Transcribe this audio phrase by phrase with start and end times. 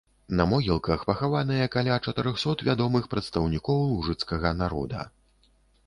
[0.37, 5.11] На могілках пахаваныя каля чатырохсот вядомых прадстаўнікоў лужыцкага народа.